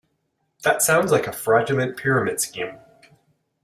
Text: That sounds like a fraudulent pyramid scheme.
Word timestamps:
That 0.63 0.81
sounds 0.81 1.11
like 1.11 1.27
a 1.27 1.31
fraudulent 1.31 1.95
pyramid 1.95 2.41
scheme. 2.41 2.79